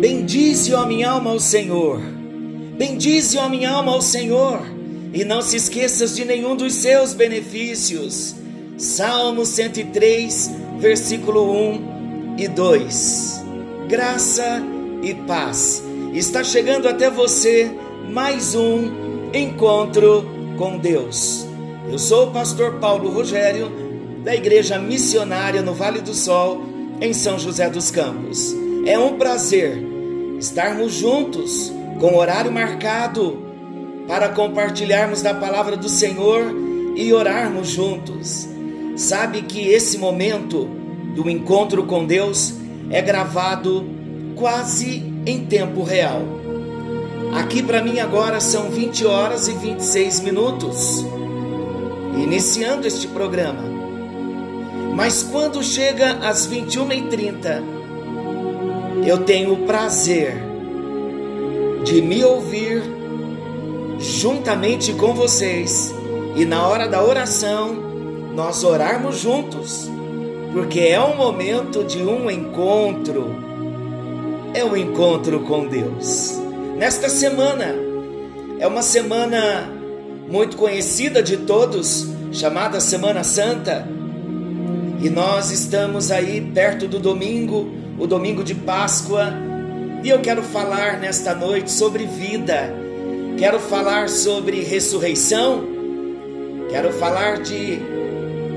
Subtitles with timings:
[0.00, 2.09] Bendize, ó minha alma, ao Senhor.
[3.00, 4.60] Bendize, ó minha alma, ao Senhor.
[5.14, 8.36] E não se esqueças de nenhum dos seus benefícios.
[8.76, 13.42] Salmo 103, versículo 1 e 2.
[13.88, 14.62] Graça
[15.02, 15.82] e paz.
[16.12, 17.72] Está chegando até você
[18.10, 18.90] mais um
[19.32, 20.26] encontro
[20.58, 21.46] com Deus.
[21.90, 23.72] Eu sou o pastor Paulo Rogério,
[24.22, 26.60] da Igreja Missionária no Vale do Sol,
[27.00, 28.54] em São José dos Campos.
[28.84, 29.82] É um prazer
[30.38, 33.38] estarmos juntos com horário marcado
[34.08, 36.42] para compartilharmos da palavra do Senhor
[36.96, 38.48] e orarmos juntos.
[38.96, 40.64] Sabe que esse momento
[41.14, 42.54] do encontro com Deus
[42.88, 43.86] é gravado
[44.34, 46.22] quase em tempo real.
[47.34, 51.04] Aqui para mim agora são 20 horas e 26 minutos,
[52.16, 53.62] iniciando este programa.
[54.96, 57.62] Mas quando chega às 21h30,
[59.06, 60.49] eu tenho o prazer
[61.84, 62.82] de me ouvir
[63.98, 65.94] juntamente com vocês.
[66.36, 67.74] E na hora da oração
[68.34, 69.90] nós orarmos juntos,
[70.52, 73.34] porque é um momento de um encontro,
[74.54, 76.40] é um encontro com Deus.
[76.76, 77.74] Nesta semana,
[78.58, 79.68] é uma semana
[80.30, 83.86] muito conhecida de todos, chamada Semana Santa,
[85.02, 89.30] e nós estamos aí perto do domingo o domingo de Páscoa,
[90.02, 92.72] e eu quero falar nesta noite sobre vida,
[93.38, 95.62] quero falar sobre ressurreição,
[96.70, 97.78] quero falar de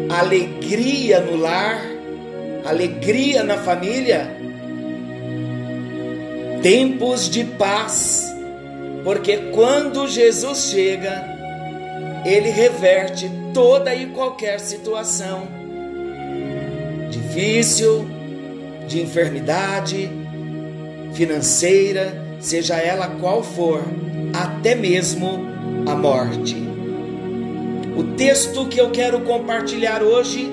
[0.10, 1.82] alegria no lar,
[2.66, 4.38] alegria na família,
[6.62, 8.26] tempos de paz,
[9.04, 11.26] porque quando Jesus chega,
[12.26, 15.46] ele reverte toda e qualquer situação.
[17.10, 18.08] Difícil,
[18.88, 20.23] de enfermidade
[21.14, 23.82] financeira, seja ela qual for,
[24.34, 25.40] até mesmo
[25.88, 26.56] a morte.
[27.96, 30.52] O texto que eu quero compartilhar hoje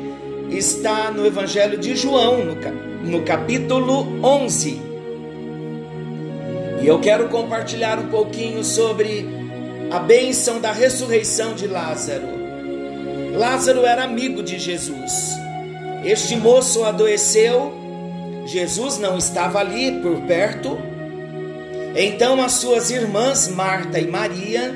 [0.50, 2.38] está no Evangelho de João,
[3.02, 4.82] no capítulo 11.
[6.82, 9.26] E eu quero compartilhar um pouquinho sobre
[9.90, 12.26] a bênção da ressurreição de Lázaro.
[13.34, 15.12] Lázaro era amigo de Jesus.
[16.04, 17.79] Este moço adoeceu
[18.50, 20.76] Jesus não estava ali por perto.
[21.94, 24.74] Então as suas irmãs Marta e Maria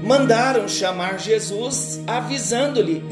[0.00, 3.02] mandaram chamar Jesus, avisando-lhe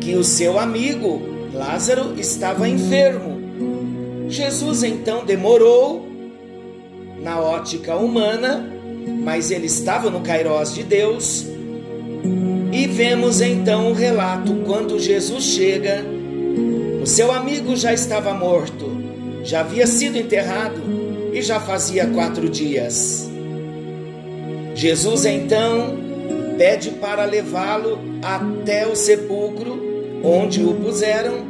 [0.00, 1.20] que o seu amigo
[1.52, 3.36] Lázaro estava enfermo.
[4.30, 6.08] Jesus então demorou
[7.22, 8.64] na ótica humana,
[9.22, 11.44] mas ele estava no Cairós de Deus.
[12.72, 16.15] E vemos então o relato quando Jesus chega
[17.06, 18.90] seu amigo já estava morto,
[19.44, 20.82] já havia sido enterrado
[21.32, 23.30] e já fazia quatro dias.
[24.74, 25.98] Jesus então
[26.58, 31.44] pede para levá-lo até o sepulcro onde o puseram.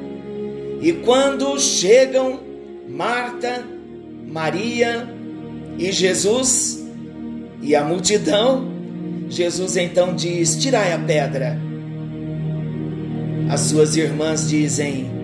[0.81, 2.41] E quando chegam
[2.89, 3.65] Marta,
[4.27, 5.09] Maria
[5.79, 6.85] e Jesus
[7.63, 8.69] e a multidão,
[9.29, 11.59] Jesus então diz: Tirai a pedra.
[13.49, 15.16] As suas irmãs dizem: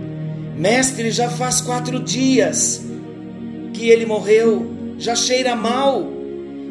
[0.63, 2.81] Mestre, já faz quatro dias
[3.75, 6.09] que ele morreu, já cheira mal.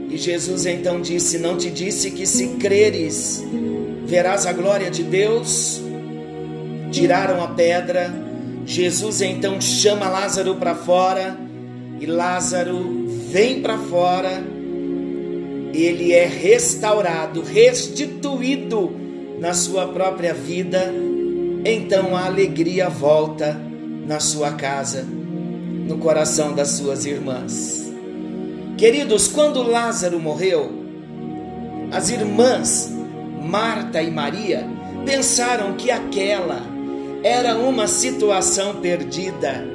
[0.09, 3.43] E Jesus então disse: Não te disse que se creres,
[4.05, 5.81] verás a glória de Deus?
[6.89, 8.13] Tiraram a pedra.
[8.65, 11.37] Jesus então chama Lázaro para fora
[11.99, 14.41] e Lázaro vem para fora.
[15.73, 18.89] Ele é restaurado, restituído
[19.37, 20.93] na sua própria vida.
[21.65, 23.69] Então a alegria volta
[24.11, 27.89] na sua casa, no coração das suas irmãs.
[28.77, 30.69] Queridos, quando Lázaro morreu,
[31.93, 32.91] as irmãs
[33.41, 34.67] Marta e Maria
[35.05, 36.61] pensaram que aquela
[37.23, 39.65] era uma situação perdida.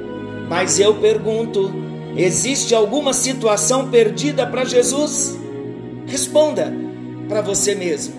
[0.47, 1.73] Mas eu pergunto:
[2.15, 5.35] existe alguma situação perdida para Jesus?
[6.05, 6.71] Responda
[7.27, 8.13] para você mesmo.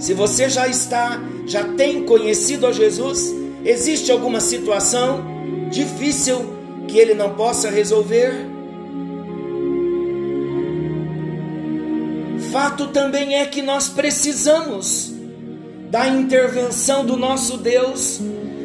[0.00, 3.32] Se você já está, já tem conhecido a Jesus,
[3.64, 5.38] existe alguma situação
[5.70, 8.50] difícil que ele não possa resolver?
[12.50, 15.14] fato também é que nós precisamos
[15.88, 18.20] da intervenção do nosso Deus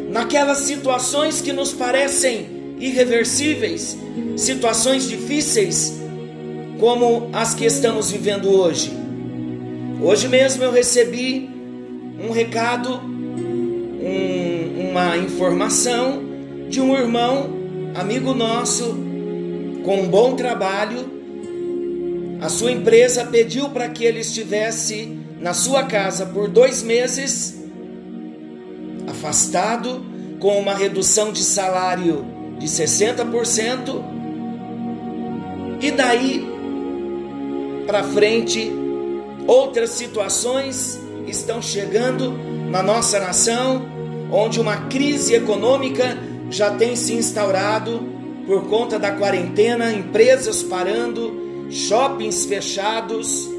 [0.10, 2.48] naquelas situações que nos parecem
[2.80, 3.98] irreversíveis,
[4.38, 5.94] situações difíceis,
[6.80, 8.92] como as que estamos vivendo hoje.
[10.02, 11.50] Hoje mesmo eu recebi
[12.20, 16.24] um recado, um, uma informação
[16.70, 17.50] de um irmão,
[17.96, 18.96] amigo nosso,
[19.84, 21.14] com um bom trabalho.
[22.42, 27.64] A sua empresa pediu para que ele estivesse na sua casa por dois meses,
[29.08, 30.04] afastado,
[30.40, 32.26] com uma redução de salário
[32.60, 34.04] de 60%,
[35.82, 36.56] e daí
[37.86, 38.72] para frente,
[39.46, 42.32] outras situações estão chegando
[42.70, 43.86] na nossa nação,
[44.32, 46.18] onde uma crise econômica
[46.50, 48.02] já tem se instaurado
[48.46, 53.50] por conta da quarentena, empresas parando, shoppings fechados.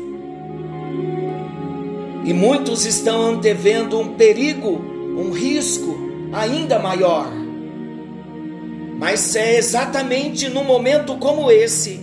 [2.24, 4.70] E muitos estão antevendo um perigo,
[5.16, 5.96] um risco
[6.32, 7.30] ainda maior.
[8.98, 12.00] Mas é exatamente num momento como esse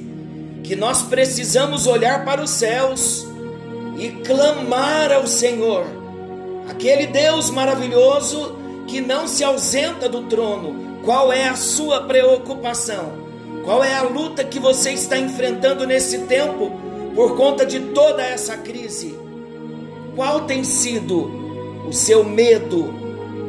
[0.64, 3.28] que nós precisamos olhar para os céus
[3.98, 5.86] e clamar ao Senhor,
[6.70, 11.02] aquele Deus maravilhoso que não se ausenta do trono.
[11.04, 13.24] Qual é a sua preocupação?
[13.64, 16.72] Qual é a luta que você está enfrentando nesse tempo
[17.16, 19.18] por conta de toda essa crise?
[20.16, 22.94] Qual tem sido o seu medo?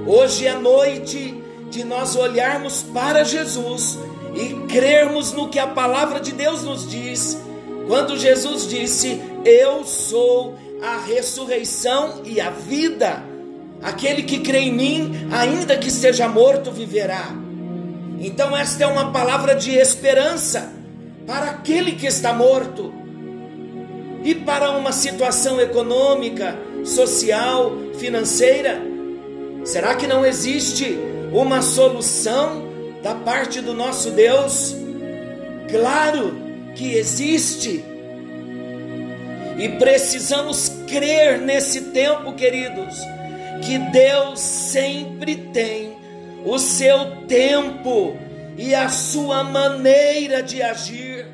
[0.06, 3.98] Hoje é noite de nós olharmos para Jesus
[4.34, 7.38] e crermos no que a palavra de Deus nos diz.
[7.86, 13.33] Quando Jesus disse: Eu sou a ressurreição e a vida.
[13.84, 17.28] Aquele que crê em mim, ainda que esteja morto, viverá.
[18.18, 20.72] Então, esta é uma palavra de esperança
[21.26, 22.94] para aquele que está morto
[24.24, 28.80] e para uma situação econômica, social, financeira.
[29.64, 30.98] Será que não existe
[31.30, 32.64] uma solução
[33.02, 34.74] da parte do nosso Deus?
[35.70, 36.34] Claro
[36.74, 37.84] que existe.
[39.58, 42.96] E precisamos crer nesse tempo, queridos,
[43.62, 45.96] que Deus sempre tem
[46.44, 48.16] o seu tempo
[48.56, 51.26] e a sua maneira de agir.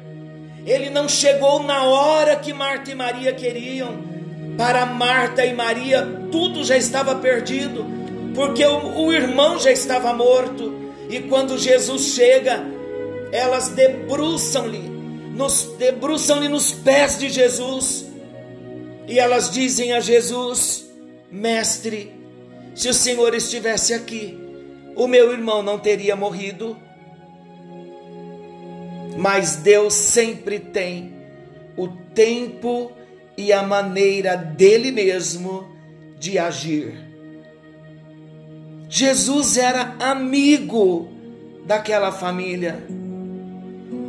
[0.67, 4.11] Ele não chegou na hora que Marta e Maria queriam.
[4.56, 7.87] Para Marta e Maria, tudo já estava perdido,
[8.34, 10.93] porque o, o irmão já estava morto.
[11.08, 12.62] E quando Jesus chega,
[13.32, 14.90] elas debruçam-lhe,
[15.34, 18.06] nos debruçam-lhe nos pés de Jesus.
[19.08, 20.89] E elas dizem a Jesus:
[21.31, 22.12] Mestre,
[22.75, 24.38] se o Senhor estivesse aqui,
[24.97, 26.77] o meu irmão não teria morrido.
[29.17, 31.15] Mas Deus sempre tem
[31.77, 32.93] o tempo
[33.37, 35.69] e a maneira dele mesmo
[36.19, 36.94] de agir.
[38.88, 41.09] Jesus era amigo
[41.65, 42.82] daquela família.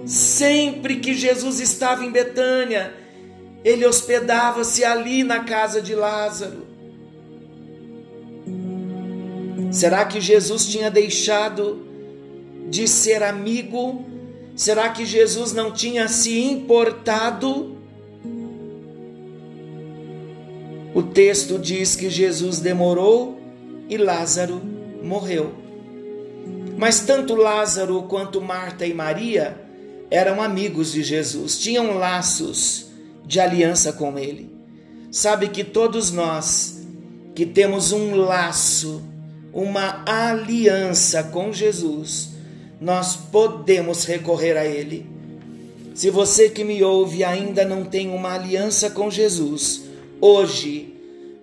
[0.06, 2.94] Sempre que Jesus estava em Betânia,
[3.64, 6.71] ele hospedava-se ali na casa de Lázaro.
[9.72, 11.86] Será que Jesus tinha deixado
[12.70, 14.06] de ser amigo?
[14.56, 17.78] Será que Jesus não tinha se importado?
[20.94, 23.40] O texto diz que Jesus demorou
[23.90, 24.62] e Lázaro
[25.02, 25.54] morreu.
[26.78, 29.58] Mas tanto Lázaro quanto Marta e Maria
[30.10, 32.88] eram amigos de Jesus, tinham laços
[33.26, 34.54] de aliança com ele.
[35.10, 36.86] Sabe que todos nós
[37.34, 39.02] que temos um laço,
[39.54, 42.30] uma aliança com Jesus,
[42.80, 45.06] nós podemos recorrer a ele.
[45.94, 49.84] Se você que me ouve ainda não tem uma aliança com Jesus,
[50.20, 50.96] hoje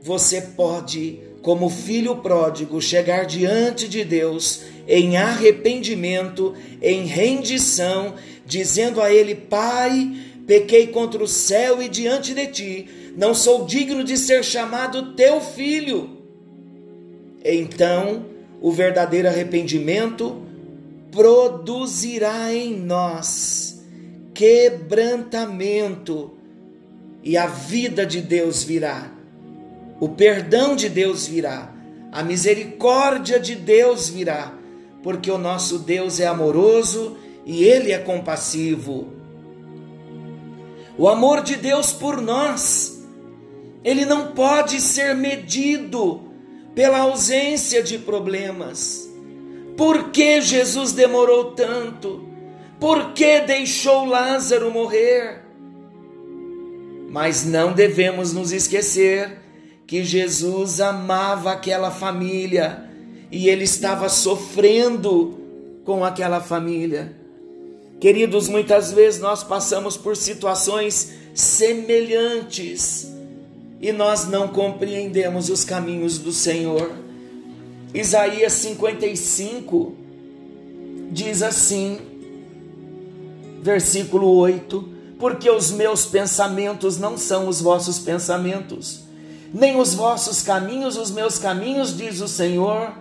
[0.02, 9.12] você pode como filho pródigo, chegar diante de Deus em arrependimento, em rendição, dizendo a
[9.12, 10.12] Ele: Pai,
[10.46, 15.40] pequei contra o céu e diante de ti, não sou digno de ser chamado teu
[15.40, 16.17] filho.
[17.44, 18.26] Então,
[18.60, 20.42] o verdadeiro arrependimento
[21.10, 23.82] produzirá em nós
[24.34, 26.32] quebrantamento
[27.22, 29.18] e a vida de Deus virá
[30.00, 31.72] o perdão de Deus virá,
[32.12, 34.54] a misericórdia de Deus virá,
[35.02, 39.08] porque o nosso Deus é amoroso e ele é compassivo.
[40.96, 43.02] O amor de Deus por nós,
[43.82, 46.27] ele não pode ser medido
[46.78, 49.12] pela ausência de problemas.
[49.76, 52.24] Por que Jesus demorou tanto?
[52.78, 55.42] Por que deixou Lázaro morrer?
[57.10, 59.40] Mas não devemos nos esquecer
[59.88, 62.88] que Jesus amava aquela família
[63.28, 65.36] e ele estava sofrendo
[65.84, 67.12] com aquela família.
[67.98, 73.17] Queridos, muitas vezes nós passamos por situações semelhantes
[73.80, 76.92] e nós não compreendemos os caminhos do Senhor.
[77.94, 79.94] Isaías 55
[81.10, 81.98] diz assim,
[83.62, 89.00] versículo 8: Porque os meus pensamentos não são os vossos pensamentos,
[89.52, 92.92] nem os vossos caminhos os meus caminhos, diz o Senhor.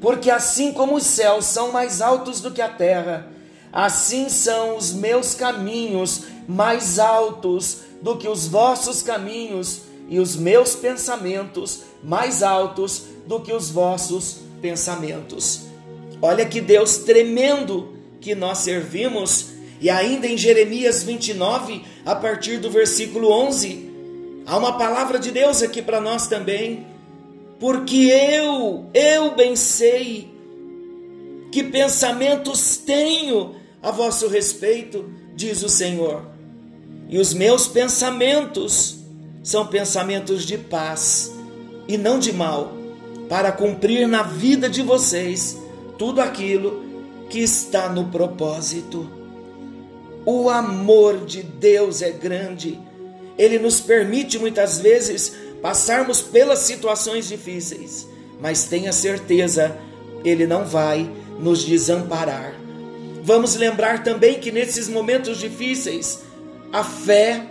[0.00, 3.28] Porque assim como os céus são mais altos do que a terra,
[3.72, 10.74] assim são os meus caminhos mais altos do que os vossos caminhos, e os meus
[10.74, 15.62] pensamentos mais altos do que os vossos pensamentos.
[16.22, 22.70] Olha que Deus tremendo que nós servimos, e ainda em Jeremias 29, a partir do
[22.70, 23.90] versículo 11,
[24.46, 26.86] há uma palavra de Deus aqui para nós também.
[27.58, 30.30] Porque eu, eu bem sei
[31.50, 36.22] que pensamentos tenho a vosso respeito, diz o Senhor.
[37.08, 38.95] E os meus pensamentos
[39.46, 41.32] são pensamentos de paz
[41.86, 42.72] e não de mal,
[43.28, 45.56] para cumprir na vida de vocês
[45.96, 46.84] tudo aquilo
[47.30, 49.08] que está no propósito.
[50.24, 52.80] O amor de Deus é grande,
[53.38, 58.08] ele nos permite muitas vezes passarmos pelas situações difíceis,
[58.40, 59.78] mas tenha certeza,
[60.24, 62.52] ele não vai nos desamparar.
[63.22, 66.24] Vamos lembrar também que nesses momentos difíceis,
[66.72, 67.46] a fé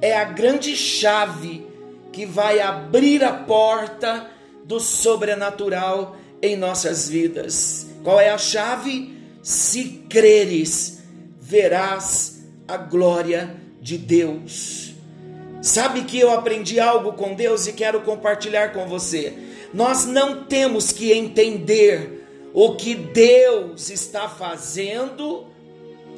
[0.00, 1.66] é a grande chave
[2.12, 4.28] que vai abrir a porta
[4.64, 7.86] do sobrenatural em nossas vidas.
[8.02, 9.16] Qual é a chave?
[9.42, 11.02] Se creres,
[11.40, 14.94] verás a glória de Deus.
[15.62, 19.34] Sabe que eu aprendi algo com Deus e quero compartilhar com você.
[19.74, 25.46] Nós não temos que entender o que Deus está fazendo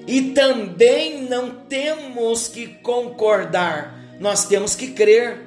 [0.07, 5.39] e também não temos que concordar, nós temos que crer.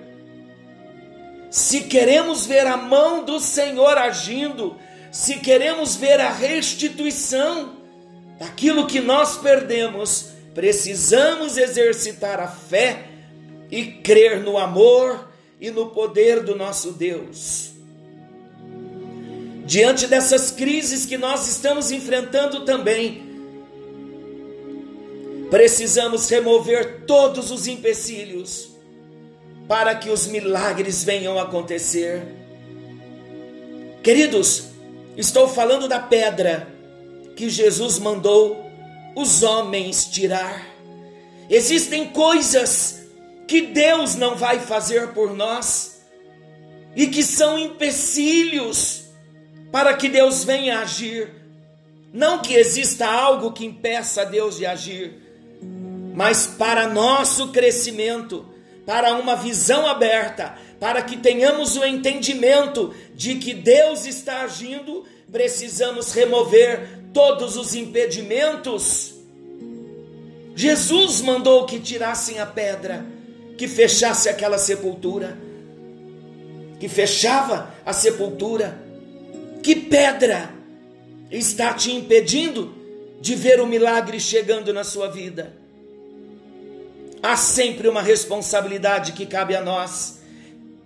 [1.50, 4.77] Se queremos ver a mão do Senhor agindo,
[5.12, 7.77] se queremos ver a restituição
[8.39, 13.05] daquilo que nós perdemos, precisamos exercitar a fé
[13.69, 15.29] e crer no amor
[15.60, 17.72] e no poder do nosso Deus.
[19.65, 23.32] Diante dessas crises que nós estamos enfrentando também,
[25.53, 28.69] Precisamos remover todos os empecilhos
[29.67, 32.24] para que os milagres venham acontecer.
[34.01, 34.69] Queridos,
[35.15, 36.67] estou falando da pedra
[37.36, 38.65] que Jesus mandou
[39.15, 40.65] os homens tirar.
[41.48, 43.03] Existem coisas
[43.48, 46.01] que Deus não vai fazer por nós
[46.95, 49.03] e que são empecilhos
[49.72, 51.31] para que Deus venha agir.
[52.12, 55.22] Não que exista algo que impeça Deus de agir,
[56.13, 58.46] mas para nosso crescimento,
[58.86, 66.13] para uma visão aberta, para que tenhamos o entendimento de que Deus está agindo, precisamos
[66.13, 69.13] remover todos os impedimentos.
[70.55, 73.05] Jesus mandou que tirassem a pedra
[73.58, 75.38] que fechasse aquela sepultura,
[76.79, 78.82] que fechava a sepultura.
[79.62, 80.53] Que pedra
[81.32, 82.75] está te impedindo
[83.22, 85.62] de ver o milagre chegando na sua vida?
[87.24, 90.20] Há sempre uma responsabilidade que cabe a nós.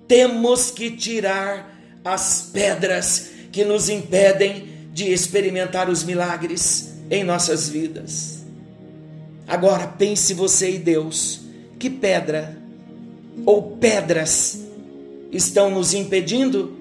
[0.08, 1.76] Temos que tirar
[2.06, 8.46] as pedras que nos impedem de experimentar os milagres em nossas vidas.
[9.48, 11.42] Agora pense você e Deus,
[11.80, 12.56] que pedra
[13.46, 14.60] ou pedras
[15.32, 16.78] estão nos impedindo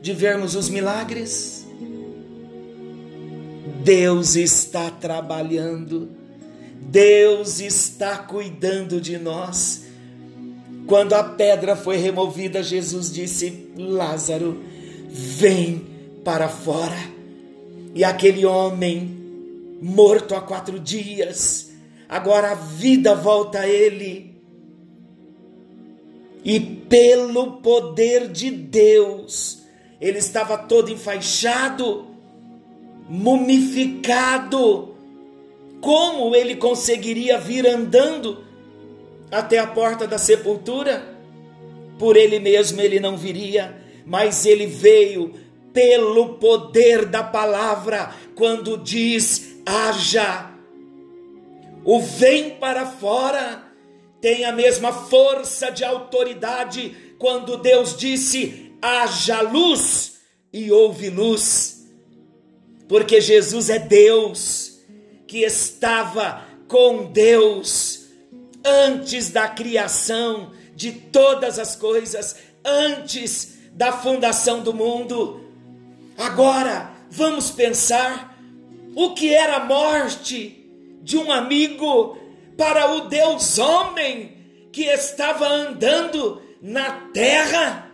[0.00, 1.66] de vermos os milagres?
[3.82, 6.21] Deus está trabalhando
[6.88, 9.84] Deus está cuidando de nós.
[10.86, 14.62] Quando a pedra foi removida, Jesus disse: Lázaro,
[15.08, 15.86] vem
[16.24, 16.98] para fora.
[17.94, 21.70] E aquele homem, morto há quatro dias,
[22.08, 24.32] agora a vida volta a ele.
[26.44, 29.62] E pelo poder de Deus,
[30.00, 32.06] ele estava todo enfaixado,
[33.08, 34.91] mumificado,
[35.82, 38.44] como ele conseguiria vir andando
[39.32, 41.04] até a porta da sepultura?
[41.98, 45.34] Por ele mesmo ele não viria, mas ele veio
[45.72, 50.52] pelo poder da palavra, quando diz: haja,
[51.84, 53.64] o vem para fora,
[54.20, 60.20] tem a mesma força de autoridade quando Deus disse: haja luz
[60.52, 61.88] e houve luz.
[62.86, 64.71] Porque Jesus é Deus
[65.32, 68.06] que estava com Deus
[68.62, 75.42] antes da criação de todas as coisas, antes da fundação do mundo.
[76.18, 78.38] Agora, vamos pensar
[78.94, 80.70] o que era a morte
[81.02, 82.18] de um amigo
[82.54, 84.36] para o Deus homem
[84.70, 87.90] que estava andando na terra.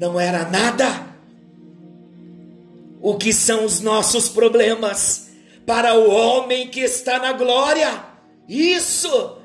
[0.00, 1.14] Não era nada.
[3.02, 5.33] O que são os nossos problemas
[5.66, 8.04] para o homem que está na glória?
[8.48, 9.38] Isso!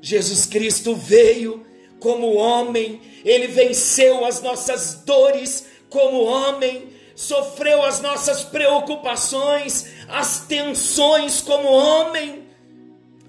[0.00, 1.64] Jesus Cristo veio
[1.98, 11.40] como homem, ele venceu as nossas dores como homem, sofreu as nossas preocupações, as tensões
[11.40, 12.46] como homem,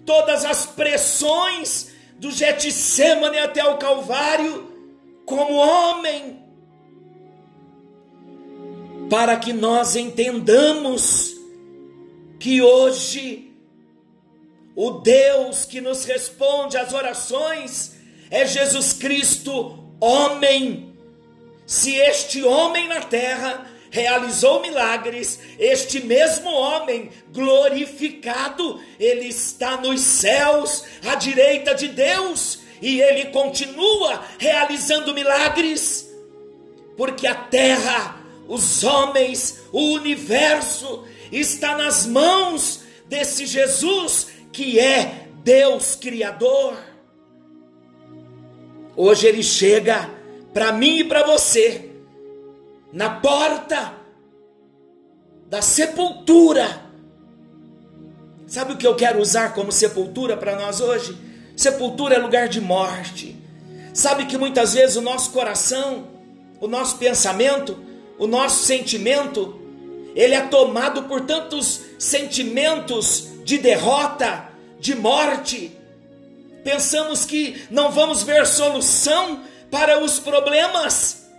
[0.06, 4.72] todas as pressões do Getsemane até o Calvário
[5.26, 6.40] como homem,
[9.10, 11.37] para que nós entendamos
[12.40, 13.52] que hoje
[14.76, 17.96] o Deus que nos responde às orações
[18.30, 20.96] é Jesus Cristo, homem.
[21.66, 30.84] Se este homem na terra realizou milagres, este mesmo homem glorificado, ele está nos céus,
[31.06, 36.08] à direita de Deus, e ele continua realizando milagres,
[36.96, 45.96] porque a terra, os homens, o universo está nas mãos desse Jesus que é Deus
[45.96, 46.78] Criador.
[48.96, 50.10] Hoje ele chega
[50.54, 51.92] para mim e para você
[52.92, 53.94] na porta
[55.48, 56.82] da sepultura.
[58.48, 61.18] Sabe o que eu quero usar como sepultura para nós hoje?
[61.56, 63.36] Sepultura é lugar de morte.
[63.94, 66.08] Sabe que muitas vezes o nosso coração,
[66.60, 67.78] o nosso pensamento,
[68.18, 69.60] o nosso sentimento,
[70.18, 74.50] ele é tomado por tantos sentimentos de derrota,
[74.80, 75.72] de morte.
[76.64, 81.30] Pensamos que não vamos ver solução para os problemas.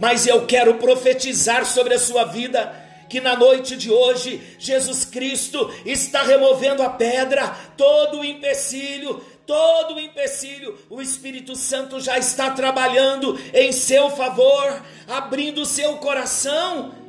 [0.00, 2.74] Mas eu quero profetizar sobre a sua vida
[3.10, 9.96] que na noite de hoje Jesus Cristo está removendo a pedra, todo o empecilho, todo
[9.96, 17.05] o empecilho, o Espírito Santo já está trabalhando em seu favor, abrindo seu coração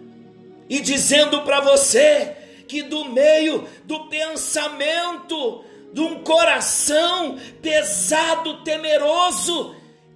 [0.70, 2.36] e dizendo para você
[2.68, 9.76] que do meio do pensamento de um coração pesado, temeroso,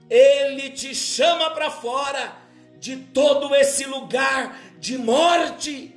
[0.09, 2.35] ele te chama para fora
[2.79, 5.95] de todo esse lugar de morte.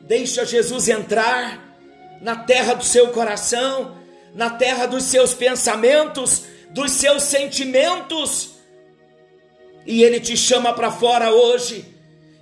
[0.00, 1.62] Deixa Jesus entrar
[2.20, 3.96] na terra do seu coração,
[4.34, 8.54] na terra dos seus pensamentos, dos seus sentimentos.
[9.86, 11.93] E ele te chama para fora hoje.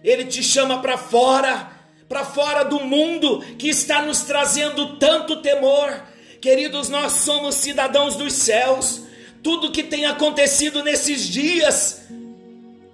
[0.02, 1.70] Ele te chama para fora,
[2.08, 6.02] para fora do mundo que está nos trazendo tanto temor.
[6.40, 9.02] Queridos, nós somos cidadãos dos céus.
[9.42, 12.02] Tudo que tem acontecido nesses dias,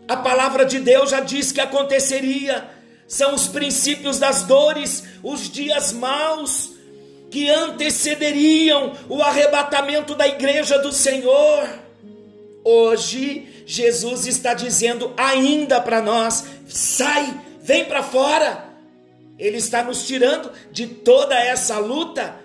[0.06, 2.68] a palavra de Deus já diz que aconteceria.
[3.06, 6.72] São os princípios das dores, os dias maus
[7.30, 11.68] que antecederiam o arrebatamento da igreja do Senhor.
[12.64, 18.68] Hoje, Jesus está dizendo ainda para nós: sai, vem para fora.
[19.38, 22.36] Ele está nos tirando de toda essa luta,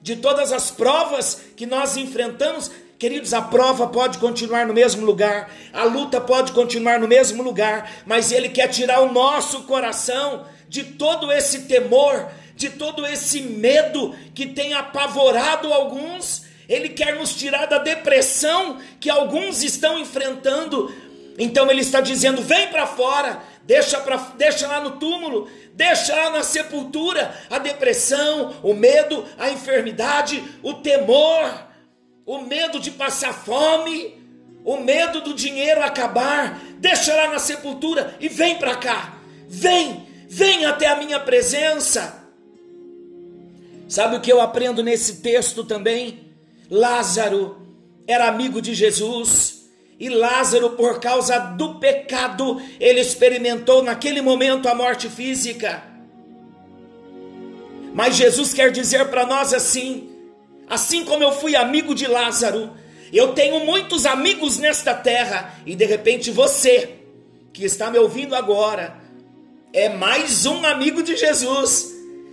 [0.00, 2.70] de todas as provas que nós enfrentamos,
[3.02, 7.90] Queridos, a prova pode continuar no mesmo lugar, a luta pode continuar no mesmo lugar,
[8.06, 14.14] mas Ele quer tirar o nosso coração de todo esse temor, de todo esse medo
[14.32, 16.44] que tem apavorado alguns.
[16.68, 20.94] Ele quer nos tirar da depressão que alguns estão enfrentando.
[21.36, 26.30] Então Ele está dizendo: vem para fora, deixa, pra, deixa lá no túmulo, deixa lá
[26.30, 31.72] na sepultura a depressão, o medo, a enfermidade, o temor
[32.24, 34.14] o medo de passar fome,
[34.64, 39.18] o medo do dinheiro acabar, deixa lá na sepultura e vem para cá.
[39.48, 42.22] Vem, vem até a minha presença.
[43.88, 46.32] Sabe o que eu aprendo nesse texto também?
[46.70, 47.60] Lázaro
[48.06, 49.61] era amigo de Jesus.
[50.02, 55.80] E Lázaro, por causa do pecado, ele experimentou naquele momento a morte física.
[57.94, 60.10] Mas Jesus quer dizer para nós assim:
[60.68, 62.72] Assim como eu fui amigo de Lázaro,
[63.12, 66.96] eu tenho muitos amigos nesta terra e de repente você,
[67.52, 68.96] que está me ouvindo agora,
[69.72, 71.92] é mais um amigo de Jesus.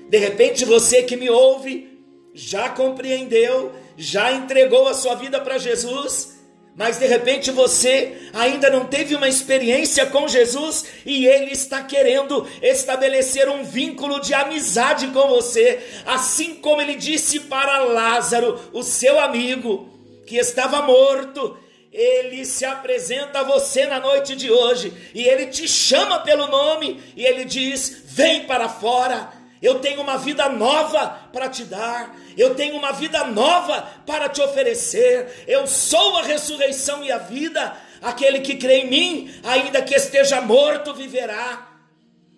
[0.09, 1.87] De repente você que me ouve
[2.33, 6.38] já compreendeu, já entregou a sua vida para Jesus,
[6.75, 12.47] mas de repente você ainda não teve uma experiência com Jesus e ele está querendo
[12.61, 19.19] estabelecer um vínculo de amizade com você, assim como ele disse para Lázaro, o seu
[19.19, 19.89] amigo,
[20.25, 21.57] que estava morto.
[21.91, 27.01] Ele se apresenta a você na noite de hoje e ele te chama pelo nome
[27.15, 29.38] e ele diz: Vem para fora.
[29.61, 32.15] Eu tenho uma vida nova para te dar.
[32.37, 35.43] Eu tenho uma vida nova para te oferecer.
[35.47, 37.75] Eu sou a ressurreição e a vida.
[38.01, 41.67] Aquele que crê em mim, ainda que esteja morto, viverá.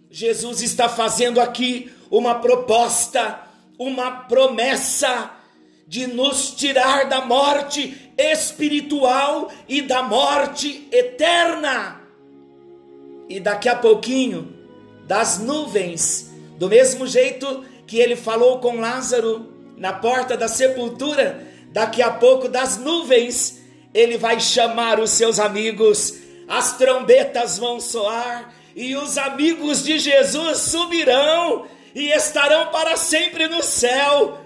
[0.10, 3.40] Jesus está fazendo aqui uma proposta,
[3.78, 5.32] uma promessa
[5.88, 12.02] de nos tirar da morte espiritual e da morte eterna.
[13.30, 14.54] E daqui a pouquinho,
[15.06, 16.31] das nuvens,
[16.62, 22.48] do mesmo jeito que ele falou com Lázaro na porta da sepultura, daqui a pouco
[22.48, 26.14] das nuvens, ele vai chamar os seus amigos,
[26.48, 33.64] as trombetas vão soar e os amigos de Jesus subirão e estarão para sempre no
[33.64, 34.40] céu.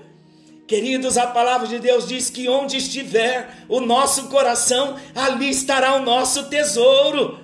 [0.65, 6.01] Queridos, a palavra de Deus diz que onde estiver o nosso coração, ali estará o
[6.01, 7.41] nosso tesouro.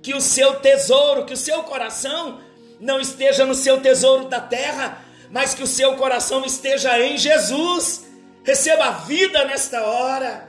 [0.00, 2.38] Que o seu tesouro, que o seu coração
[2.80, 8.04] não esteja no seu tesouro da terra, mas que o seu coração esteja em Jesus.
[8.42, 10.48] Receba a vida nesta hora.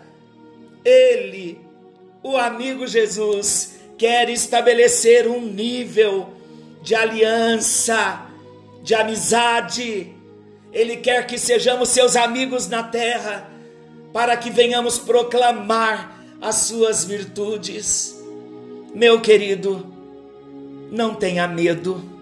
[0.84, 1.60] Ele,
[2.22, 6.34] o amigo Jesus, quer estabelecer um nível
[6.82, 8.26] de aliança,
[8.84, 10.14] de amizade.
[10.72, 13.50] Ele quer que sejamos seus amigos na terra,
[14.14, 18.16] para que venhamos proclamar as suas virtudes.
[18.94, 19.94] Meu querido,
[20.92, 22.15] não tenha medo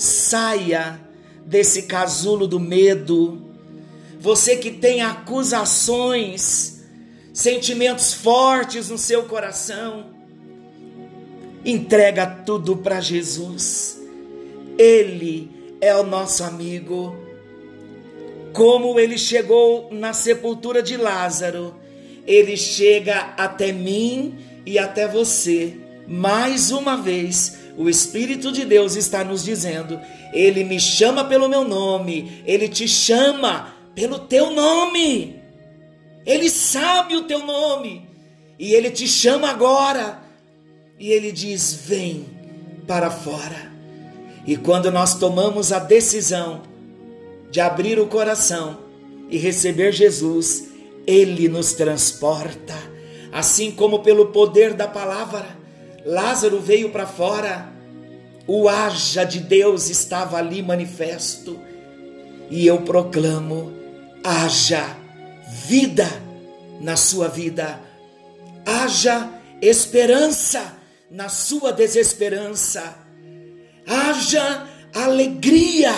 [0.00, 0.98] Saia
[1.44, 3.38] desse casulo do medo.
[4.18, 6.84] Você que tem acusações,
[7.34, 10.06] sentimentos fortes no seu coração,
[11.62, 14.00] entrega tudo para Jesus.
[14.78, 15.50] Ele
[15.82, 17.14] é o nosso amigo.
[18.54, 21.74] Como ele chegou na sepultura de Lázaro,
[22.26, 25.76] ele chega até mim e até você,
[26.08, 29.98] mais uma vez, o Espírito de Deus está nos dizendo:
[30.34, 35.40] Ele me chama pelo meu nome, Ele te chama pelo teu nome.
[36.26, 38.06] Ele sabe o teu nome
[38.58, 40.20] e Ele te chama agora.
[40.98, 42.26] E Ele diz: Vem
[42.86, 43.72] para fora.
[44.46, 46.60] E quando nós tomamos a decisão
[47.50, 48.78] de abrir o coração
[49.30, 50.68] e receber Jesus,
[51.06, 52.76] Ele nos transporta,
[53.32, 55.60] assim como pelo poder da palavra
[56.04, 57.69] Lázaro veio para fora,
[58.52, 61.56] o haja de Deus estava ali manifesto,
[62.50, 63.72] e eu proclamo:
[64.24, 64.96] haja
[65.68, 66.08] vida
[66.80, 67.78] na sua vida,
[68.66, 69.30] haja
[69.62, 70.76] esperança
[71.08, 72.96] na sua desesperança,
[73.86, 75.94] haja alegria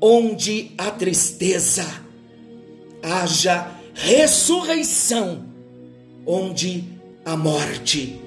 [0.00, 1.84] onde há tristeza,
[3.02, 5.44] haja ressurreição
[6.24, 6.82] onde
[7.26, 8.18] há morte.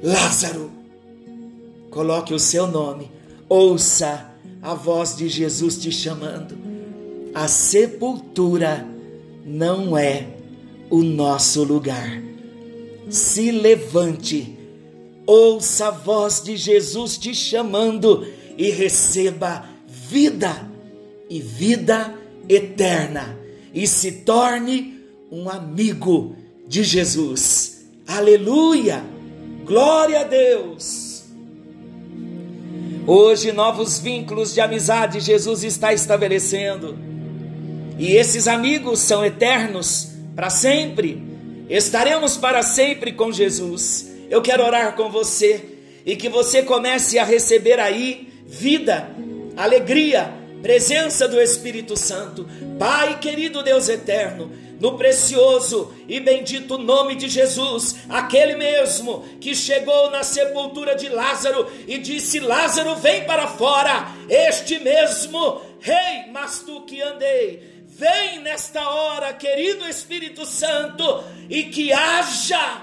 [0.00, 0.81] Lázaro,
[1.92, 3.10] coloque o seu nome,
[3.48, 4.30] ouça
[4.62, 6.56] a voz de Jesus te chamando.
[7.34, 8.86] A sepultura
[9.44, 10.26] não é
[10.90, 12.20] o nosso lugar.
[13.10, 14.58] Se levante,
[15.26, 18.26] ouça a voz de Jesus te chamando
[18.56, 20.70] e receba vida
[21.28, 22.14] e vida
[22.48, 23.38] eterna
[23.74, 24.98] e se torne
[25.30, 27.84] um amigo de Jesus.
[28.06, 29.04] Aleluia!
[29.64, 31.01] Glória a Deus!
[33.04, 36.96] Hoje, novos vínculos de amizade Jesus está estabelecendo.
[37.98, 41.20] E esses amigos são eternos para sempre.
[41.68, 44.08] Estaremos para sempre com Jesus.
[44.30, 45.64] Eu quero orar com você
[46.06, 49.10] e que você comece a receber aí vida,
[49.56, 52.46] alegria, presença do Espírito Santo.
[52.78, 54.48] Pai querido Deus eterno,
[54.82, 61.70] no precioso e bendito nome de Jesus, aquele mesmo que chegou na sepultura de Lázaro
[61.86, 64.08] e disse: Lázaro, vem para fora.
[64.28, 71.92] Este mesmo, rei, mas tu que andei, vem nesta hora, querido Espírito Santo, e que
[71.92, 72.82] haja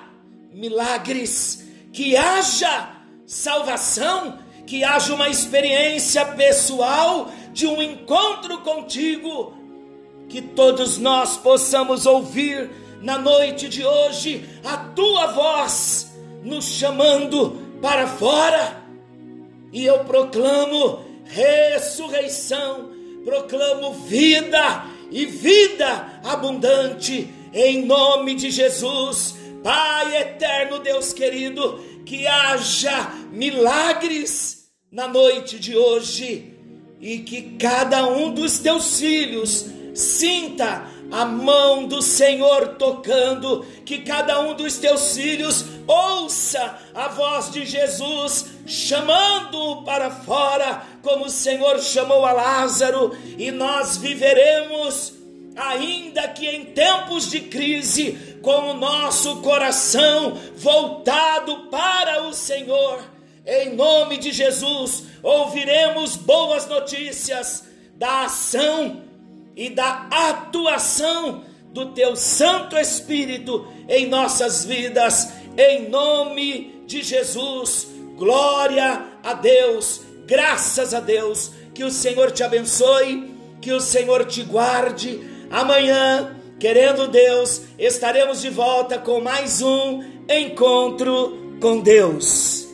[0.53, 9.58] milagres, que haja salvação, que haja uma experiência pessoal de um encontro contigo
[10.29, 12.69] que todos nós possamos ouvir
[13.01, 16.13] na noite de hoje a tua voz
[16.43, 18.83] nos chamando para fora.
[19.73, 22.91] E eu proclamo ressurreição,
[23.25, 29.35] proclamo vida e vida abundante, em nome de Jesus.
[29.63, 36.53] Pai eterno, Deus querido, que haja milagres na noite de hoje
[36.99, 44.39] e que cada um dos teus filhos sinta a mão do Senhor tocando, que cada
[44.41, 51.79] um dos teus filhos ouça a voz de Jesus chamando-o para fora, como o Senhor
[51.79, 55.13] chamou a Lázaro, e nós viveremos,
[55.55, 63.01] ainda que em tempos de crise, com o nosso coração voltado para o Senhor.
[63.45, 69.08] Em nome de Jesus, ouviremos boas notícias da ação
[69.55, 77.87] e da atuação do teu Santo Espírito em nossas vidas, em nome de Jesus.
[78.15, 81.51] Glória a Deus, graças a Deus.
[81.73, 85.19] Que o Senhor te abençoe, que o Senhor te guarde.
[85.49, 92.68] Amanhã, querendo Deus, estaremos de volta com mais um encontro com Deus.